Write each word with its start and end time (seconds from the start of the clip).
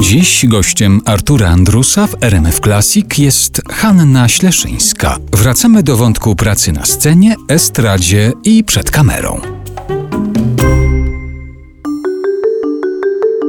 Dziś 0.00 0.46
gościem 0.46 1.00
Artura 1.04 1.48
Andrusa 1.48 2.06
w 2.06 2.14
RMF 2.24 2.60
Classic 2.60 3.18
jest 3.18 3.62
Hanna 3.70 4.28
Śleszyńska. 4.28 5.16
Wracamy 5.32 5.82
do 5.82 5.96
wątku 5.96 6.36
pracy 6.36 6.72
na 6.72 6.84
scenie, 6.84 7.36
estradzie 7.48 8.32
i 8.44 8.64
przed 8.64 8.90
kamerą. 8.90 9.40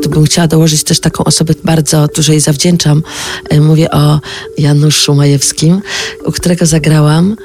Tu 0.03 0.09
bym 0.09 0.25
chciała 0.25 0.47
dołożyć 0.47 0.83
też 0.83 0.99
taką 0.99 1.23
osobę, 1.23 1.53
bardzo 1.63 2.07
dużo 2.15 2.31
jej 2.31 2.41
zawdzięczam. 2.41 3.03
E, 3.49 3.61
Mówię 3.61 3.91
o 3.91 4.19
Januszu 4.57 5.15
Majewskim, 5.15 5.81
u 6.25 6.31
którego 6.31 6.65
zagrałam 6.65 7.35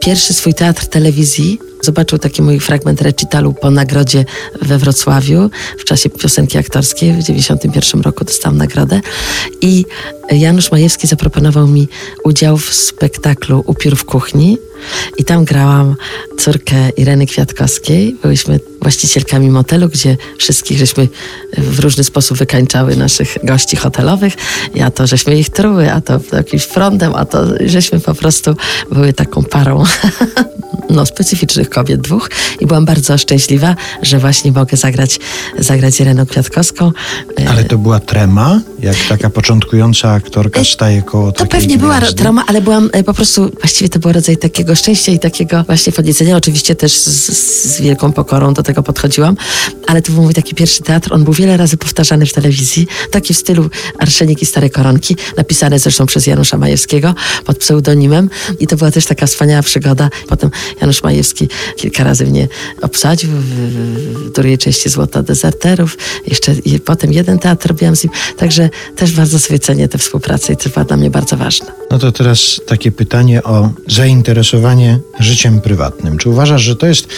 pierwszy 0.00 0.34
swój 0.34 0.54
teatr 0.54 0.86
telewizji. 0.86 1.58
Zobaczył 1.82 2.18
taki 2.18 2.42
mój 2.42 2.60
fragment 2.60 3.02
recitalu 3.02 3.54
po 3.54 3.70
nagrodzie 3.70 4.24
we 4.62 4.78
Wrocławiu 4.78 5.50
w 5.78 5.84
czasie 5.84 6.10
piosenki 6.10 6.58
aktorskiej. 6.58 7.12
W 7.12 7.22
91 7.22 8.00
roku 8.00 8.24
dostałam 8.24 8.58
nagrodę. 8.58 9.00
I 9.60 9.84
Janusz 10.30 10.72
Majewski 10.72 11.06
zaproponował 11.06 11.66
mi 11.66 11.88
udział 12.24 12.56
w 12.58 12.74
spektaklu 12.74 13.64
Upiór 13.66 13.96
w 13.96 14.04
kuchni. 14.04 14.58
I 15.18 15.24
tam 15.24 15.44
grałam 15.44 15.96
córkę 16.38 16.90
Ireny 16.96 17.26
Kwiatkowskiej. 17.26 18.16
Byłyśmy 18.22 18.60
właścicielkami 18.82 19.50
motelu, 19.50 19.88
gdzie 19.88 20.16
wszystkich 20.38 20.78
żeśmy 20.78 21.08
w 21.58 21.78
różny 21.78 22.04
sposób 22.04 22.38
wykańczały 22.38 22.96
naszych 22.96 23.38
gości 23.42 23.76
hotelowych. 23.76 24.34
A 24.84 24.90
to 24.90 25.06
żeśmy 25.06 25.38
ich 25.38 25.50
truły, 25.50 25.92
a 25.92 26.00
to 26.00 26.20
jakimś 26.32 26.62
frądem, 26.62 27.14
a 27.14 27.24
to 27.24 27.44
żeśmy 27.66 28.00
po 28.00 28.14
prostu 28.14 28.56
były 28.92 29.12
taką 29.12 29.44
parą 29.44 29.84
no, 30.90 31.06
specyficznych 31.06 31.70
kobiet 31.70 32.00
dwóch 32.00 32.30
i 32.60 32.66
byłam 32.66 32.84
bardzo 32.84 33.18
szczęśliwa, 33.18 33.76
że 34.02 34.18
właśnie 34.18 34.52
mogę 34.52 34.76
zagrać, 34.76 35.20
zagrać 35.58 36.00
Ireną 36.00 36.26
Kwiatkowską. 36.26 36.92
E, 37.40 37.48
Ale 37.48 37.64
to 37.64 37.78
była 37.78 38.00
trema, 38.00 38.60
jak 38.80 38.96
taka 39.08 39.30
początkująca 39.30 40.10
aktorka 40.10 40.64
staje 40.64 41.02
koło 41.02 41.32
To 41.32 41.46
pewnie 41.46 41.78
była 41.78 41.98
gwiazdy? 41.98 42.22
trauma, 42.22 42.44
ale 42.46 42.60
byłam 42.60 42.90
e, 42.92 43.04
po 43.04 43.14
prostu, 43.14 43.50
właściwie 43.60 43.88
to 43.88 43.98
był 43.98 44.12
rodzaj 44.12 44.36
takiego 44.36 44.74
szczęścia 44.74 45.12
i 45.12 45.18
takiego 45.18 45.64
właśnie 45.64 45.92
podniecenia. 45.92 46.36
Oczywiście 46.36 46.74
też 46.74 46.92
z, 46.92 47.30
z 47.76 47.80
wielką 47.80 48.12
pokorą 48.12 48.54
do 48.54 48.62
tego 48.62 48.71
podchodziłam, 48.80 49.36
ale 49.86 50.02
to 50.02 50.12
był 50.12 50.22
mój 50.22 50.34
taki 50.34 50.54
pierwszy 50.54 50.82
teatr. 50.82 51.12
On 51.12 51.24
był 51.24 51.32
wiele 51.32 51.56
razy 51.56 51.76
powtarzany 51.76 52.26
w 52.26 52.32
telewizji, 52.32 52.86
taki 53.10 53.34
w 53.34 53.36
stylu 53.36 53.70
Arszenik 53.98 54.42
i 54.42 54.46
Stare 54.46 54.70
Koronki, 54.70 55.16
napisane 55.36 55.78
zresztą 55.78 56.06
przez 56.06 56.26
Janusza 56.26 56.58
Majewskiego 56.58 57.14
pod 57.44 57.58
pseudonimem 57.58 58.30
i 58.60 58.66
to 58.66 58.76
była 58.76 58.90
też 58.90 59.06
taka 59.06 59.26
wspaniała 59.26 59.62
przygoda. 59.62 60.10
Potem 60.28 60.50
Janusz 60.80 61.02
Majewski 61.02 61.48
kilka 61.76 62.04
razy 62.04 62.26
mnie 62.26 62.48
obsadził 62.82 63.30
w 63.30 64.30
drugiej 64.34 64.58
części 64.58 64.88
Złota 64.88 65.22
Dezerterów. 65.22 65.98
Jeszcze 66.26 66.52
i 66.64 66.80
potem 66.80 67.12
jeden 67.12 67.38
teatr 67.38 67.68
robiłam 67.68 67.96
z 67.96 68.04
nim, 68.04 68.12
także 68.36 68.70
też 68.96 69.12
bardzo 69.12 69.38
sobie 69.38 69.58
cenię 69.58 69.88
tę 69.88 69.98
współpracę 69.98 70.52
i 70.52 70.56
to 70.56 70.68
była 70.68 70.84
dla 70.84 70.96
mnie 70.96 71.10
bardzo 71.10 71.36
ważna. 71.36 71.66
No 71.90 71.98
to 71.98 72.12
teraz 72.12 72.60
takie 72.66 72.92
pytanie 72.92 73.42
o 73.42 73.70
zainteresowanie 73.86 74.98
życiem 75.20 75.60
prywatnym. 75.60 76.18
Czy 76.18 76.28
uważasz, 76.28 76.62
że 76.62 76.76
to 76.76 76.86
jest 76.86 77.08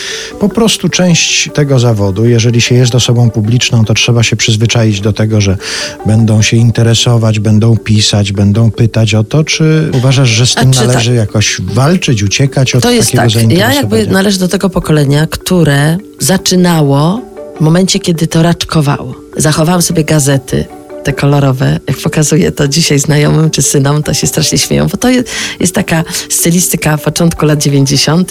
po 0.41 0.48
prostu 0.48 0.89
część 0.89 1.43
tego 1.50 1.78
zawodu? 1.78 2.26
Jeżeli 2.26 2.60
się 2.60 2.74
jest 2.74 2.94
osobą 2.94 3.30
publiczną, 3.30 3.84
to 3.84 3.94
trzeba 3.94 4.22
się 4.22 4.36
przyzwyczaić 4.36 5.00
do 5.00 5.12
tego, 5.12 5.40
że 5.40 5.56
będą 6.06 6.42
się 6.42 6.56
interesować, 6.56 7.40
będą 7.40 7.76
pisać, 7.76 8.32
będą 8.32 8.70
pytać 8.70 9.14
o 9.14 9.24
to, 9.24 9.44
czy 9.44 9.90
uważasz, 9.92 10.28
że 10.28 10.46
z 10.46 10.54
tym 10.54 10.70
należy 10.70 11.14
jakoś 11.14 11.60
walczyć, 11.60 12.22
uciekać 12.22 12.74
od 12.74 12.82
To 12.82 12.90
jest 12.90 13.12
takiego 13.12 13.48
tak. 13.48 13.58
Ja 13.58 13.74
jakby 13.74 14.06
należę 14.06 14.38
do 14.38 14.48
tego 14.48 14.70
pokolenia, 14.70 15.26
które 15.26 15.96
zaczynało 16.18 17.20
w 17.56 17.60
momencie, 17.60 17.98
kiedy 17.98 18.26
to 18.26 18.42
raczkowało. 18.42 19.14
Zachowałam 19.36 19.82
sobie 19.82 20.04
gazety. 20.04 20.64
Te 21.05 21.12
kolorowe, 21.12 21.80
jak 21.88 21.97
pokazuję 21.97 22.52
to 22.52 22.69
dzisiaj 22.69 22.98
znajomym 22.98 23.50
czy 23.50 23.62
synom, 23.62 24.02
to 24.02 24.14
się 24.14 24.27
strasznie 24.27 24.58
śmieją, 24.58 24.86
bo 24.86 24.97
to 24.97 25.08
jest, 25.08 25.28
jest 25.61 25.74
taka 25.74 26.05
stylistyka 26.28 26.98
początku 26.98 27.46
lat 27.46 27.62
90. 27.62 28.30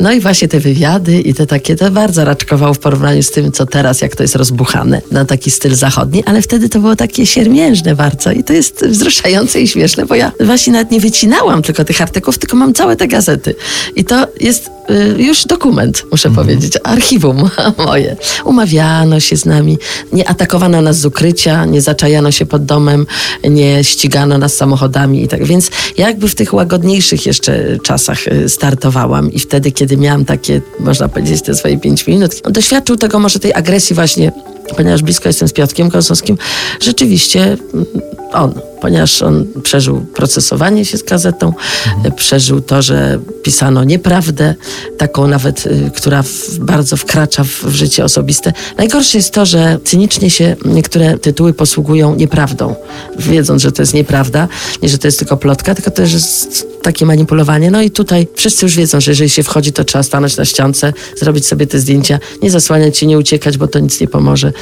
No 0.00 0.12
i 0.12 0.20
właśnie 0.20 0.48
te 0.48 0.60
wywiady 0.60 1.20
i 1.20 1.34
te 1.34 1.46
takie, 1.46 1.76
to 1.76 1.90
bardzo 1.90 2.24
raczkowało 2.24 2.74
w 2.74 2.78
porównaniu 2.78 3.22
z 3.22 3.30
tym, 3.30 3.52
co 3.52 3.66
teraz, 3.66 4.00
jak 4.00 4.16
to 4.16 4.22
jest 4.22 4.36
rozbuchane 4.36 5.02
na 5.10 5.24
taki 5.24 5.50
styl 5.50 5.74
zachodni, 5.74 6.24
ale 6.24 6.42
wtedy 6.42 6.68
to 6.68 6.80
było 6.80 6.96
takie 6.96 7.26
siermiężne 7.26 7.94
bardzo 7.94 8.32
i 8.32 8.44
to 8.44 8.52
jest 8.52 8.86
wzruszające 8.86 9.60
i 9.60 9.68
śmieszne, 9.68 10.06
bo 10.06 10.14
ja 10.14 10.32
właśnie 10.40 10.72
nawet 10.72 10.90
nie 10.90 11.00
wycinałam 11.00 11.62
tylko 11.62 11.84
tych 11.84 12.02
artykułów, 12.02 12.38
tylko 12.38 12.56
mam 12.56 12.74
całe 12.74 12.96
te 12.96 13.08
gazety. 13.08 13.54
I 13.96 14.04
to 14.04 14.26
jest 14.40 14.70
y, 14.90 15.22
już 15.22 15.44
dokument, 15.44 16.04
muszę 16.10 16.30
powiedzieć, 16.30 16.72
archiwum 16.84 17.50
moje. 17.86 18.16
Umawiano 18.44 19.20
się 19.20 19.36
z 19.36 19.44
nami, 19.44 19.78
nie 20.12 20.28
atakowano 20.28 20.82
nas 20.82 20.98
z 20.98 21.06
ukrycia, 21.06 21.64
nie 21.64 21.80
zaczajano 21.98 22.32
się 22.32 22.46
pod 22.46 22.64
domem, 22.64 23.06
nie 23.44 23.84
ścigano 23.84 24.38
nas 24.38 24.56
samochodami 24.56 25.22
i 25.22 25.28
tak. 25.28 25.44
Więc 25.44 25.70
jakby 25.96 26.28
w 26.28 26.34
tych 26.34 26.54
łagodniejszych 26.54 27.26
jeszcze 27.26 27.78
czasach 27.82 28.28
y, 28.28 28.48
startowałam 28.48 29.32
i 29.32 29.38
wtedy, 29.38 29.72
kiedy 29.72 29.96
miałam 29.96 30.24
takie, 30.24 30.60
można 30.80 31.08
powiedzieć, 31.08 31.42
te 31.42 31.54
swoje 31.54 31.78
pięć 31.78 32.06
minut, 32.06 32.42
doświadczył 32.50 32.96
tego 32.96 33.18
może 33.18 33.38
tej 33.38 33.54
agresji 33.54 33.94
właśnie, 33.94 34.32
ponieważ 34.76 35.02
blisko 35.02 35.28
jestem 35.28 35.48
z 35.48 35.52
Piotrkiem 35.52 35.90
Kosowskim, 35.90 36.38
rzeczywiście 36.80 37.56
mm, 37.74 37.86
on, 38.32 38.54
ponieważ 38.80 39.22
on 39.22 39.46
przeżył 39.62 40.00
procesowanie 40.00 40.84
się 40.84 40.98
z 40.98 41.02
gazetą, 41.02 41.52
Mhm. 41.96 42.14
przeżył 42.14 42.60
to, 42.60 42.82
że 42.82 43.18
pisano 43.42 43.84
nieprawdę, 43.84 44.54
taką 44.98 45.26
nawet, 45.26 45.66
y, 45.66 45.90
która 45.96 46.22
w, 46.22 46.58
bardzo 46.58 46.96
wkracza 46.96 47.44
w, 47.44 47.48
w 47.48 47.74
życie 47.74 48.04
osobiste. 48.04 48.52
Najgorsze 48.78 49.18
jest 49.18 49.32
to, 49.32 49.46
że 49.46 49.78
cynicznie 49.84 50.30
się 50.30 50.56
niektóre 50.64 51.18
tytuły 51.18 51.52
posługują 51.52 52.14
nieprawdą, 52.14 52.74
wiedząc, 53.18 53.62
że 53.62 53.72
to 53.72 53.82
jest 53.82 53.94
nieprawda, 53.94 54.48
nie, 54.82 54.88
że 54.88 54.98
to 54.98 55.08
jest 55.08 55.18
tylko 55.18 55.36
plotka, 55.36 55.74
tylko 55.74 55.90
też 55.90 56.12
jest 56.12 56.66
takie 56.82 57.06
manipulowanie. 57.06 57.70
No 57.70 57.82
i 57.82 57.90
tutaj 57.90 58.28
wszyscy 58.34 58.66
już 58.66 58.76
wiedzą, 58.76 59.00
że 59.00 59.10
jeżeli 59.10 59.30
się 59.30 59.42
wchodzi, 59.42 59.72
to 59.72 59.84
trzeba 59.84 60.02
stanąć 60.02 60.36
na 60.36 60.44
ściance, 60.44 60.92
zrobić 61.16 61.46
sobie 61.46 61.66
te 61.66 61.78
zdjęcia, 61.78 62.18
nie 62.42 62.50
zasłaniać 62.50 62.98
się, 62.98 63.06
nie 63.06 63.18
uciekać, 63.18 63.58
bo 63.58 63.68
to 63.68 63.78
nic 63.78 64.00
nie 64.00 64.08
pomoże 64.08 64.52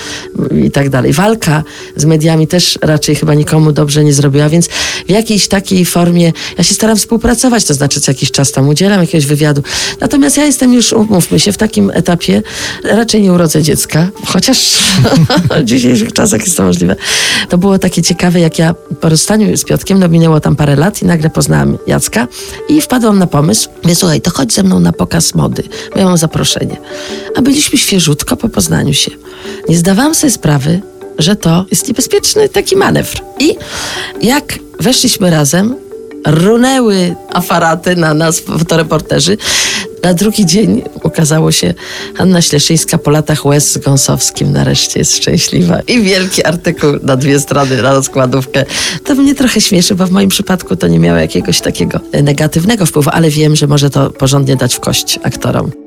i 0.65 0.71
tak 0.71 0.91
dalej. 0.91 1.13
Walka 1.13 1.63
z 1.97 2.05
mediami 2.05 2.47
też 2.47 2.79
raczej 2.83 3.15
chyba 3.15 3.35
nikomu 3.35 3.73
dobrze 3.73 4.05
nie 4.07 4.13
zrobiła, 4.13 4.49
więc 4.49 4.69
w 5.07 5.11
jakiejś 5.11 5.49
takiej 5.49 5.85
formie 5.85 6.33
ja 6.59 6.65
się 6.65 6.75
staram 6.75 6.97
współpracować, 6.97 7.65
to 7.65 7.75
znaczy 7.75 8.01
co 8.01 8.11
jakiś 8.11 8.31
czas 8.31 8.53
tam 8.53 8.69
udzielam 8.69 9.01
jakiegoś 9.01 9.27
wywiadu. 9.27 9.63
Natomiast 10.01 10.37
ja 10.37 10.45
jestem 10.45 10.75
już, 10.75 10.93
umówmy 10.93 11.41
się, 11.41 11.53
w 11.53 11.57
takim 11.57 11.91
etapie 11.95 12.43
raczej 12.85 13.23
nie 13.23 13.33
urodzę 13.33 13.63
dziecka, 13.63 14.09
chociaż 14.25 14.79
w 15.61 15.65
dzisiejszych 15.65 16.13
czasach 16.13 16.41
jest 16.41 16.57
to 16.57 16.63
możliwe. 16.63 16.97
To 17.49 17.59
było 17.59 17.79
takie 17.79 18.03
ciekawe, 18.03 18.41
jak 18.41 18.59
ja 18.59 18.75
po 19.01 19.09
rozstaniu 19.09 19.57
z 19.57 19.65
Piotkiem, 19.65 19.99
no 19.99 20.09
minęło 20.09 20.41
tam 20.41 20.57
parę 20.57 20.77
lat 20.77 21.03
i 21.03 21.07
nagle 21.07 21.31
poznałam 21.31 21.79
Jacka 21.87 22.29
i 22.69 22.81
wpadłam 22.81 23.19
na 23.19 23.27
pomysł, 23.27 23.69
mówię, 23.83 23.95
słuchaj, 23.95 24.21
to 24.21 24.31
chodź 24.31 24.53
ze 24.53 24.63
mną 24.63 24.81
na 24.81 24.93
pokaz 24.93 25.35
mody, 25.35 25.63
bo 25.93 25.99
ja 25.99 26.05
mam 26.05 26.17
zaproszenie. 26.17 26.77
A 27.37 27.43
byliśmy 27.43 27.79
świeżutko 27.79 28.37
po 28.37 28.49
poznaniu 28.49 28.95
się. 28.95 29.11
Nie 29.69 29.79
zdawałam 29.79 30.15
sobie 30.15 30.31
sprawy, 30.31 30.81
że 31.19 31.37
to 31.37 31.65
jest 31.71 31.89
niebezpieczny 31.89 32.49
taki 32.49 32.77
manewr. 32.77 33.21
I 33.39 33.57
jak 34.23 34.59
weszliśmy 34.81 35.31
razem, 35.31 35.77
runęły 36.27 37.15
aparaty 37.33 37.97
na 37.97 38.15
nas, 38.15 38.41
fotoreporterzy. 38.41 39.37
Na 40.03 40.15
drugi 40.15 40.47
dzień 40.47 40.83
ukazało 41.03 41.53
się 41.53 41.75
Hanna 42.15 42.43
Śleszyńska 42.43 42.99
po 42.99 43.11
latach 43.11 43.47
łez 43.47 43.73
z 43.73 43.79
Gąsowskim 43.79 44.53
nareszcie 44.53 44.99
jest 44.99 45.17
szczęśliwa. 45.17 45.81
I 45.81 46.03
wielki 46.03 46.45
artykuł 46.45 46.91
na 47.03 47.17
dwie 47.17 47.41
strony, 47.41 47.83
na 47.83 47.95
rozkładówkę. 47.95 48.65
To 49.05 49.15
mnie 49.15 49.35
trochę 49.35 49.61
śmieszy, 49.61 49.95
bo 49.95 50.07
w 50.07 50.11
moim 50.11 50.29
przypadku 50.29 50.77
to 50.77 50.89
nie 50.89 50.99
miało 50.99 51.19
jakiegoś 51.19 51.61
takiego 51.61 52.01
negatywnego 52.23 52.87
wpływu, 52.87 53.11
ale 53.13 53.31
wiem, 53.31 53.57
że 53.57 53.67
może 53.67 53.91
to 53.91 54.11
porządnie 54.11 54.57
dać 54.57 54.75
w 54.75 54.81
kość 54.81 55.19
aktorom. 55.23 55.86